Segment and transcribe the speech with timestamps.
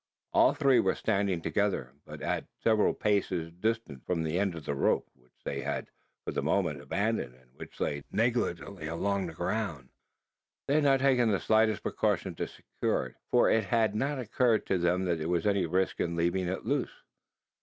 [0.33, 4.73] All three were standing together, but at several paces distant from the end of the
[4.73, 5.91] rope; which they had
[6.25, 9.89] for the moment abandoned, and which lay negligently along the ground.
[10.67, 14.65] They had not taken the slightest precaution to secure it: for it had not occurred
[14.65, 17.03] to them that there was any risk in leaving it loose.